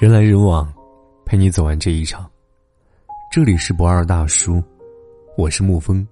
[0.00, 0.72] 人来人往，
[1.24, 2.28] 陪你走完这一场。
[3.30, 4.60] 这里是不二大叔，
[5.36, 6.04] 我是沐风。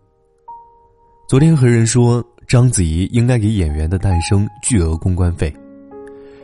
[1.28, 5.52] 昨天和人说，章子怡应该给演员的诞生巨额公关费，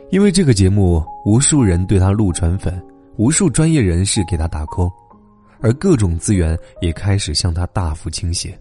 [0.09, 2.85] 因为这个节目，无数人对她路转粉，
[3.15, 4.91] 无数专业人士给她打 call，
[5.61, 8.59] 而各种资源也开始向她大幅倾斜。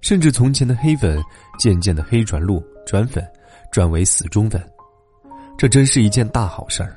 [0.00, 1.22] 甚至从前的黑粉，
[1.58, 3.22] 渐渐的黑转路转粉，
[3.70, 4.62] 转为死忠粉，
[5.58, 6.96] 这真是一件大好事儿。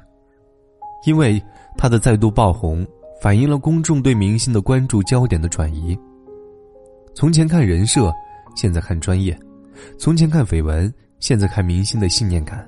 [1.03, 1.43] 因为
[1.75, 2.85] 他的再度爆红，
[3.19, 5.97] 反映了公众对明星的关注焦点的转移。
[7.15, 8.13] 从前看人设，
[8.55, 9.33] 现在看专业；
[9.97, 12.59] 从前看绯闻，现在看明星的信念感；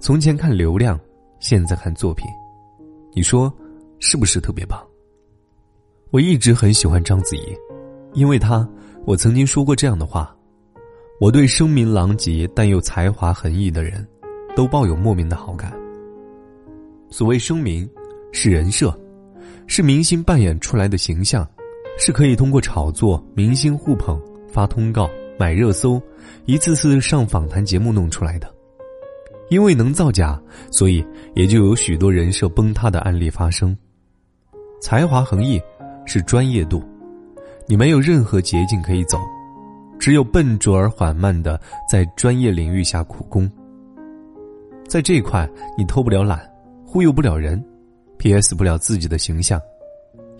[0.00, 0.98] 从前看流量，
[1.38, 2.26] 现在看作品。
[3.14, 3.52] 你说
[4.00, 4.84] 是不是特别棒？
[6.10, 7.56] 我一直很喜欢章子怡，
[8.14, 8.68] 因为她，
[9.06, 10.36] 我曾经说过这样的话：
[11.20, 14.04] 我对声名狼藉但又才华横溢的人，
[14.60, 15.72] 都抱有莫名的好感。
[17.08, 17.88] 所谓声名，
[18.30, 18.94] 是人设，
[19.66, 21.48] 是明星扮演出来的形象，
[21.98, 25.08] 是可以通过炒作、明星互捧、发通告、
[25.38, 25.98] 买热搜、
[26.44, 28.54] 一次次上访谈节目弄出来的。
[29.48, 30.38] 因为能造假，
[30.70, 31.02] 所以
[31.34, 33.74] 也就有许多人设崩塌的案例发生。
[34.82, 35.58] 才华横溢
[36.04, 36.84] 是专业度，
[37.66, 39.18] 你没有任何捷径可以走，
[39.98, 41.58] 只有笨拙而缓慢的
[41.90, 43.50] 在专业领域下苦功。
[44.90, 46.44] 在这一块，你偷不了懒。
[46.84, 47.64] 忽悠不了人
[48.18, 48.56] ，P.S.
[48.56, 49.60] 不了自己的形象，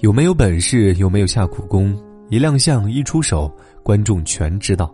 [0.00, 1.96] 有没有本事，有没有下苦功，
[2.30, 3.48] 一亮相一出手，
[3.84, 4.92] 观众全知道，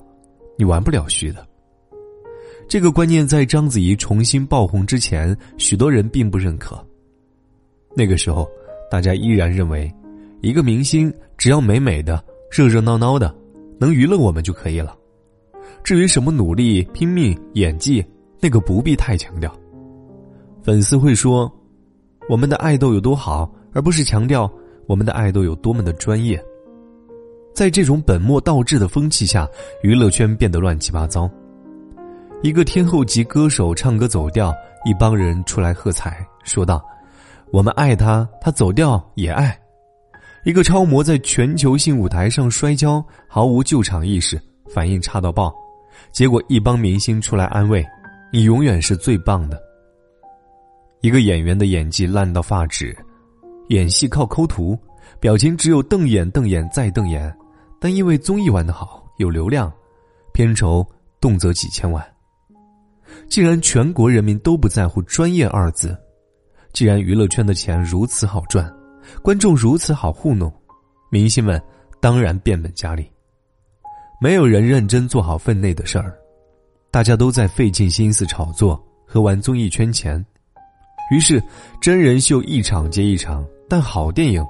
[0.59, 1.43] 你玩不了虚的。
[2.69, 6.79] 这个观念在章子怡重新爆红之前，许多人并不认可。
[7.97, 8.47] 那个时候，
[8.91, 9.91] 大家依然认为，
[10.43, 13.34] 一个明星只要美美的、热热闹闹的，
[13.81, 14.95] 能娱乐我们就可以了。
[15.83, 18.05] 至于什么努力、拼命、演技，
[18.47, 19.53] 那个不必太强调。
[20.63, 21.53] 粉丝会说
[22.31, 24.49] ：“我们的爱豆有多好，而不是强调
[24.87, 26.41] 我们的爱豆有多么的专业。”
[27.53, 29.49] 在这种本末倒置的风气下，
[29.83, 31.29] 娱乐圈变得乱七八糟。
[32.41, 34.55] 一个天后级歌手唱歌走调，
[34.85, 36.81] 一帮人出来喝彩，说道
[37.51, 39.59] ：“我们爱他，他走调也爱。”
[40.47, 44.41] 一个超模在全球性舞台上摔跤，毫无救场意识，
[44.73, 45.53] 反应差到爆，
[46.12, 47.85] 结果一帮明星出来安慰
[48.32, 49.62] ：“你永远是最棒的。”
[51.03, 52.97] 一个演员的演技烂到发指，
[53.69, 54.78] 演戏靠抠图，
[55.20, 57.32] 表情只有瞪眼、瞪眼再瞪眼。
[57.78, 59.72] 但因为综艺玩得好，有流量，
[60.32, 60.84] 片酬
[61.20, 62.04] 动辄几千万。
[63.28, 65.97] 既然全国人民都不在乎“专业”二字，
[66.72, 68.75] 既然娱乐圈的钱如此好赚，
[69.22, 70.53] 观众如此好糊弄，
[71.10, 71.62] 明星们
[72.00, 73.08] 当然变本加厉。
[74.20, 76.19] 没有人认真做好分内的事儿，
[76.91, 80.25] 大家都在费尽心思炒作和玩综艺圈钱。
[81.11, 81.43] 于是，
[81.81, 84.45] 真人秀一场接一场，但好电影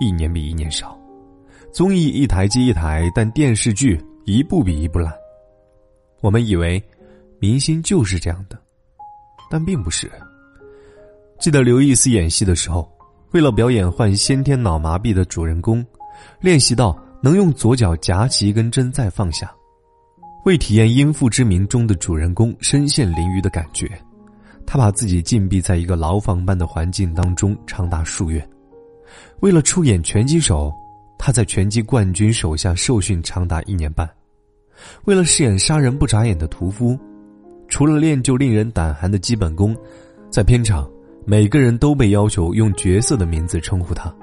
[0.00, 0.88] 一年比一年少；
[1.72, 5.12] 综艺一台接一台，但电视剧一部比一部烂。
[6.20, 6.82] 我们以为
[7.38, 8.58] 明星就是这样的，
[9.50, 10.10] 但并不是。
[11.38, 12.90] 记得刘易斯演戏的时候，
[13.30, 15.84] 为了表演患先天脑麻痹的主人公，
[16.40, 19.50] 练习到能用左脚夹起一根针再放下，
[20.44, 23.90] 为体验《因父之名》中的主人公身陷囹圄的感觉。
[24.66, 28.48] 他把自己禁闭在一个牢房般的环境当中长达数月，
[29.40, 30.72] 为了出演拳击手，
[31.18, 34.06] 他在拳击冠军手下受训长达一年半；
[35.06, 36.96] 为了饰演杀人不眨眼的屠夫，
[37.68, 39.76] 除了练就令人胆寒的基本功，
[40.30, 40.88] 在片场
[41.26, 44.14] 每个人都被要求用角色的名字称呼他。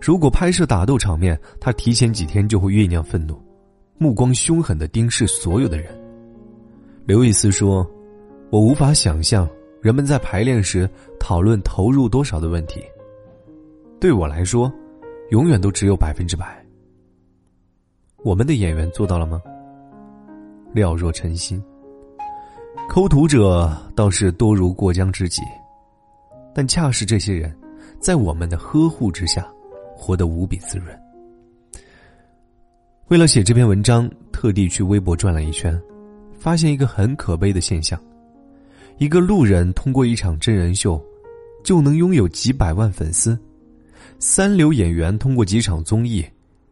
[0.00, 3.40] 如果拍摄打斗场面，他提前几天就会酝酿愤怒，
[3.98, 5.98] 目光凶狠的盯视所有的人。
[7.04, 7.88] 刘易斯说
[8.50, 9.48] ：“我无法想象。”
[9.82, 10.88] 人们在排练时
[11.20, 12.82] 讨论投入多少的问题。
[14.00, 14.72] 对我来说，
[15.30, 16.60] 永远都只有百分之百。
[18.24, 19.40] 我们的演员做到了吗？
[20.72, 21.62] 料若晨星。
[22.88, 25.40] 抠图者倒是多如过江之鲫，
[26.52, 27.56] 但恰是这些人，
[28.00, 29.46] 在我们的呵护之下，
[29.94, 30.98] 活得无比滋润。
[33.08, 35.80] 为了写这篇文章，特地去微博转了一圈，
[36.36, 37.96] 发现一个很可悲的现象。
[38.98, 41.00] 一个路人通过一场真人秀，
[41.62, 43.38] 就能拥有几百万粉丝；
[44.18, 46.24] 三流演员通过几场综艺，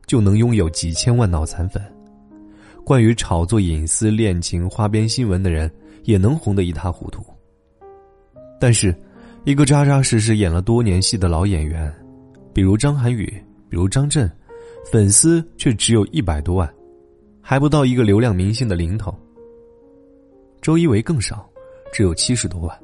[0.07, 1.81] 就能拥有几千万脑残粉。
[2.85, 5.71] 关于炒作隐私、恋情、花边新闻的人，
[6.03, 7.25] 也能红得一塌糊涂。
[8.59, 8.93] 但是，
[9.45, 11.95] 一个扎扎实实演了多年戏的老演员，
[12.53, 13.25] 比如张涵予，
[13.69, 14.29] 比如张震，
[14.91, 16.75] 粉丝却只有一百多万，
[17.41, 19.15] 还不到一个流量明星的零头。
[20.61, 21.49] 周一围更少。
[21.93, 22.77] 只有七十多万，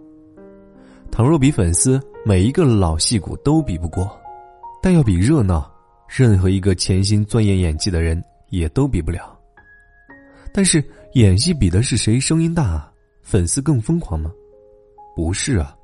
[1.10, 4.16] 倘若比粉丝，每一个老戏骨都比不过，
[4.80, 5.68] 但要比热闹，
[6.08, 9.36] 任何一个潜心钻研演技的人也都比不了。
[10.52, 10.80] 但是
[11.14, 12.88] 演戏比的是谁声音大，
[13.20, 14.30] 粉丝更疯狂吗？
[15.16, 15.76] 不是啊，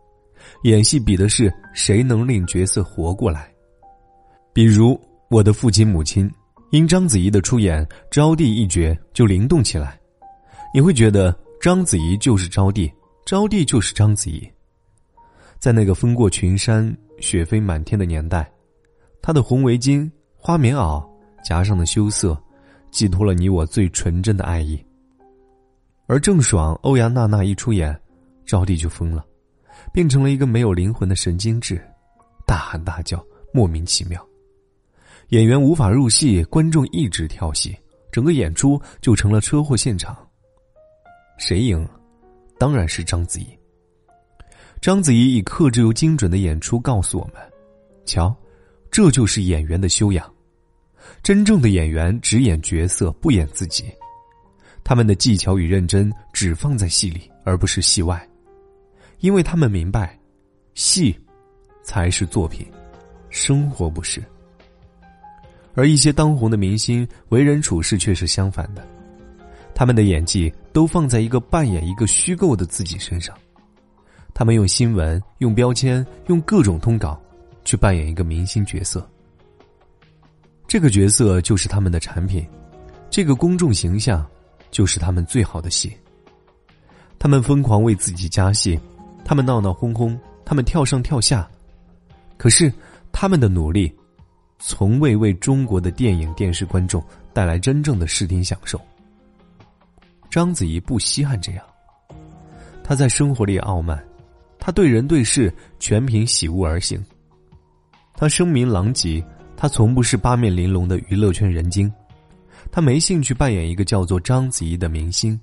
[0.63, 3.53] 演戏比的是谁能令角色活过来。
[4.53, 4.97] 比如
[5.29, 6.31] 我的父亲母亲，
[6.71, 9.99] 因章子怡的出演，招娣一角就灵动起来。
[10.73, 12.89] 你会觉得章子怡就是招娣，
[13.25, 14.49] 招娣就是章子怡。
[15.59, 18.49] 在那个风过群山、雪飞满天的年代，
[19.21, 21.05] 她的红围巾、花棉袄
[21.45, 22.41] 夹上的羞涩，
[22.93, 24.81] 寄托了你我最纯真的爱意。
[26.07, 27.99] 而郑爽、欧阳娜娜一出演，
[28.47, 29.25] 招娣就疯了，
[29.93, 31.85] 变成了一个没有灵魂的神经质，
[32.47, 33.21] 大喊大叫，
[33.53, 34.25] 莫名其妙。
[35.31, 37.77] 演员无法入戏，观众一直跳戏，
[38.13, 40.17] 整个演出就成了车祸现场。
[41.37, 41.87] 谁赢？
[42.59, 43.47] 当然是章子怡。
[44.81, 47.43] 章子怡以克制又精准的演出告诉我们：
[48.05, 48.35] 瞧，
[48.89, 50.33] 这就是演员的修养。
[51.25, 53.85] 真正的演员只演角色，不演自己。
[54.85, 58.25] 他们的技巧与认真只放在戏里，而不是戏外，
[59.19, 60.17] 因为他们明白，
[60.75, 61.19] 戏
[61.83, 62.65] 才是作品，
[63.29, 64.23] 生活不是。
[65.77, 68.83] 而一些当红的明星为人处事却是相反的，
[69.75, 73.37] 他们的演技都放在一个扮演一个虚构的自己身上。
[74.33, 77.21] 他们用新闻、用标签、用各种通稿，
[77.63, 79.07] 去扮演一个明星角色。
[80.67, 82.45] 这个角色就是他们的产品，
[83.11, 84.27] 这个公众形象
[84.71, 85.95] 就是他们最好的戏。
[87.19, 88.79] 他们疯狂为自己加戏，
[89.25, 91.49] 他们闹闹哄哄，他们跳上跳下，
[92.37, 92.73] 可是
[93.13, 93.95] 他们的努力，
[94.59, 98.81] 从未为中国的电影电视观众带来真正的视听享受。
[100.31, 101.65] 章子怡不稀罕这样，
[102.83, 104.03] 她在生活里傲慢。
[104.59, 107.05] 她对人对事全凭喜恶而行。
[108.19, 109.23] 他声名狼藉，
[109.57, 111.93] 他从不是八面玲珑的娱乐圈人精，
[112.73, 115.39] 他没兴趣扮演一个叫做章子怡的明星，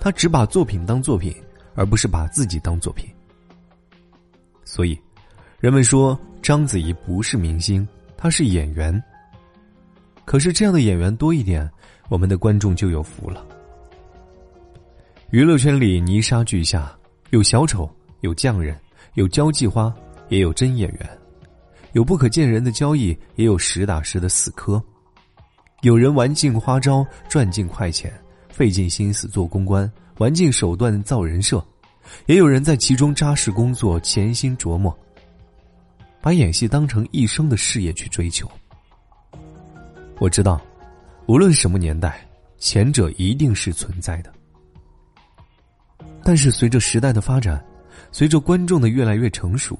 [0.00, 1.34] 他只把作品当作品，
[1.74, 3.10] 而不是把自己当作品。
[4.64, 4.96] 所以，
[5.58, 9.02] 人们说章子怡不是明星，他是演员。
[10.24, 11.70] 可是这样的演员多一点，
[12.08, 13.44] 我们的观众就有福了。
[15.30, 16.96] 娱乐圈里泥沙俱下，
[17.30, 17.90] 有小丑。
[18.20, 18.76] 有匠人，
[19.14, 19.94] 有交际花，
[20.30, 21.06] 也有真演员；
[21.92, 24.82] 有不可见人的交易，也有实打实的死磕。
[25.82, 28.10] 有人玩尽花招，赚尽快钱，
[28.48, 31.58] 费尽心思做公关，玩尽手段造人设；
[32.24, 34.98] 也有人在其中扎实工作，潜心琢磨，
[36.26, 38.50] 把演戏当成一生的事业去追求。
[40.18, 40.60] 我知道，
[41.26, 42.26] 无论什么年代，
[42.58, 44.32] 前者一定是存在的。
[46.24, 47.64] 但是随着时代的发展，
[48.10, 49.78] 随着观众的越来越成熟，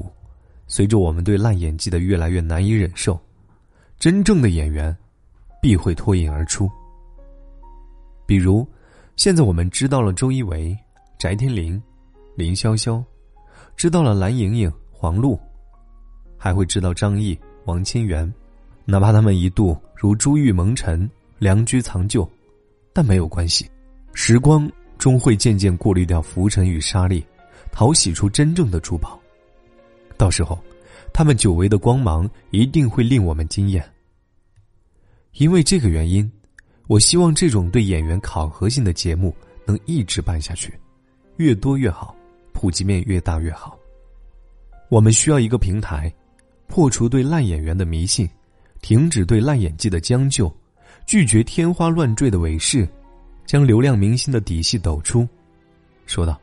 [0.69, 3.21] 随着我们对烂演技的越来越难以忍受，
[3.99, 4.97] 真正的演员
[5.61, 6.71] 必会脱颖而出。
[8.25, 8.65] 比如，
[9.17, 10.79] 现在我们知道了周一围、
[11.19, 11.83] 翟天临、
[12.37, 13.03] 林潇潇，
[13.75, 15.37] 知道了蓝盈莹、黄璐，
[16.47, 18.33] 还会知道张译、王千源，
[18.85, 21.11] 哪怕他们一度如珠玉蒙尘、
[21.41, 22.29] 良驹藏旧，
[22.93, 23.69] 但没有关系，
[24.15, 27.27] 时光终会渐渐过滤掉浮尘与沙粒。
[27.73, 29.21] 淘洗出真正的珠宝，
[30.17, 30.57] 到时候，
[31.13, 33.85] 他们久违的光芒一定会令我们惊艳。
[35.33, 36.31] 因为这个原因，
[36.87, 39.35] 我希望这种对演员考核性的节目
[39.67, 40.73] 能一直办下去，
[41.39, 42.15] 越多越好，
[42.53, 43.77] 普及面越大越好。
[44.89, 46.11] 我们需要一个平台，
[46.67, 48.29] 破除对烂演员的迷信，
[48.81, 50.55] 停止对烂演技的将就，
[51.07, 52.89] 拒绝天花乱坠的伪饰，
[53.47, 55.27] 将流量明星的底细抖出。
[56.07, 56.41] 说道：“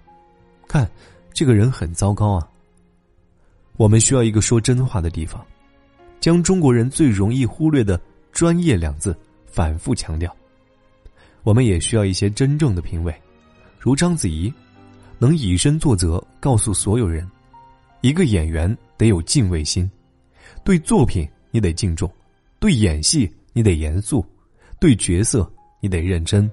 [0.67, 0.89] 看。”
[1.35, 2.47] 这个人很糟糕啊！
[3.75, 5.43] 我们需要一个说真话的地方，
[6.19, 7.99] 将中国人最容易忽略的
[8.31, 10.31] “专业”两字反复强调。
[11.41, 13.11] 我们也需要一些真正的评委，
[13.79, 14.53] 如章子怡，
[15.17, 17.27] 能以身作则，告诉所有人：
[18.01, 19.89] 一个演员得有敬畏心，
[20.63, 22.09] 对作品你得敬重，
[22.59, 24.25] 对演戏你得严肃，
[24.79, 25.51] 对角色
[25.81, 26.49] 你得认真，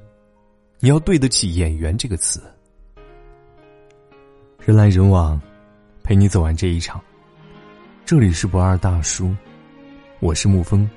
[0.80, 2.42] 你要对得起“演员”这个词。
[4.58, 5.40] 人来人往，
[6.02, 7.00] 陪你走完这一场。
[8.04, 9.32] 这里是不二大叔，
[10.18, 10.88] 我是沐风。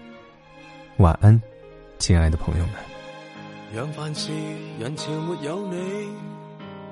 [0.98, 1.40] 晚安，
[2.00, 2.76] 亲爱的朋友们。
[3.76, 4.32] 让凡事
[4.80, 6.10] 人潮没有你，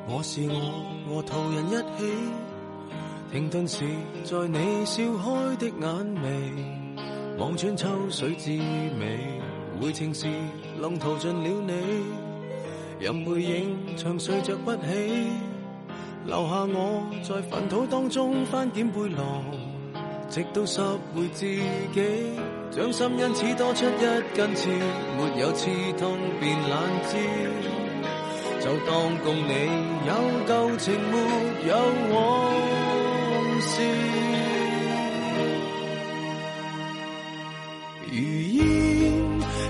[0.07, 2.13] 我是我和途人一起，
[3.31, 3.85] 停顿时
[4.25, 6.53] 在你笑开的眼眉，
[7.37, 9.39] 望穿秋水之美，
[9.79, 10.27] 回程时
[10.81, 11.73] 浪淘尽了你，
[12.99, 14.81] 任背影长睡着不起。
[16.25, 19.45] 留下我在粪土当中翻检背囊，
[20.29, 20.81] 直到拾
[21.15, 22.01] 回自己，
[22.69, 24.67] 掌心因此多出一根刺，
[25.17, 27.15] 没有刺痛便冷知。
[28.59, 29.53] 就当共你
[30.05, 30.11] 有
[30.45, 31.17] 旧情，没
[31.69, 31.75] 有
[32.13, 32.90] 往
[33.61, 33.81] 事。
[38.11, 38.59] 如烟，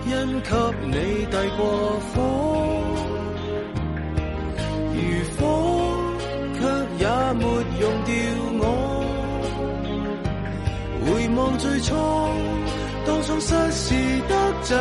[0.08, 0.50] 因给
[0.88, 0.96] 你
[1.26, 1.60] 递过
[2.14, 2.18] 火，
[4.94, 5.00] 如
[5.38, 5.40] 火，
[6.56, 6.60] 却
[6.98, 7.42] 也没
[7.80, 8.10] 用掉
[8.60, 8.64] 我。
[11.06, 11.90] 回望最初，
[13.06, 13.94] 当初失事
[14.28, 14.34] 得
[14.64, 14.72] 着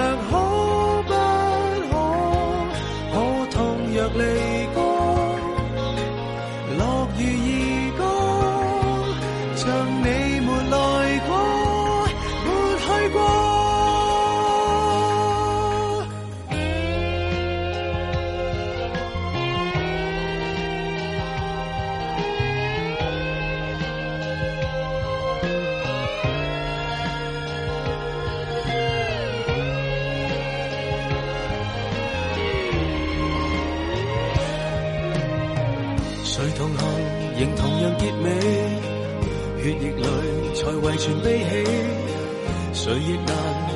[39.62, 40.02] 血液里
[40.54, 41.50] 才遗传悲喜。
[42.72, 43.28] 谁亦难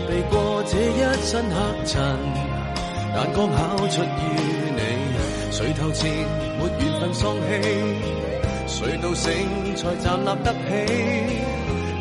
[0.09, 2.01] 避过这一身黑尘，
[3.15, 4.05] 但刚巧出于
[4.77, 4.81] 你。
[5.51, 6.11] 谁头前
[6.59, 7.45] 没缘分丧气，
[8.67, 9.31] 谁到醒
[9.77, 10.57] 才站立得起。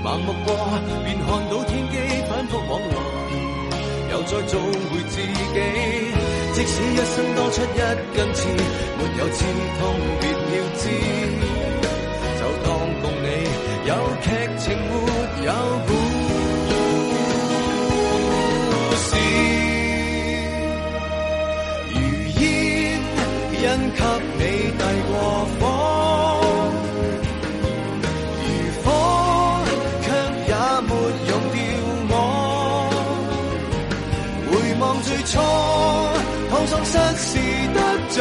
[0.03, 0.55] 盲目过
[1.03, 1.95] 便看到天机，
[2.29, 2.95] 反复往来，
[4.11, 5.59] 又再做回自己。
[6.53, 7.79] 即使一生多出一
[8.15, 9.43] 根刺，没有刺
[9.79, 9.81] 痛
[15.45, 15.51] 有
[15.87, 15.91] 故
[18.95, 19.05] 事。
[21.91, 21.95] 如
[22.39, 22.43] 烟，
[23.51, 23.99] 因给
[24.37, 25.11] 你递过
[25.59, 25.61] 火，
[28.39, 28.45] 如
[28.83, 28.85] 火，
[30.01, 30.05] 却
[30.47, 30.51] 也
[30.87, 30.89] 没
[31.27, 31.55] 用掉
[32.09, 32.11] 我。
[34.49, 35.31] 回望最初。
[36.53, 37.29] 沧桑失事
[37.73, 37.77] 得
[38.11, 38.17] 着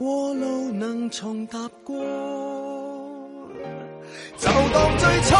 [0.00, 1.94] 过路能重踏过，
[4.38, 5.36] 就当最初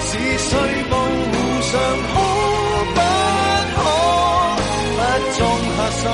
[0.00, 0.50] 是谁
[0.90, 0.94] 步
[1.62, 1.72] 上
[2.08, 2.12] 可
[2.92, 2.98] 不
[3.76, 3.80] 可？
[4.98, 5.00] 不
[5.38, 5.40] 种
[5.76, 6.04] 下什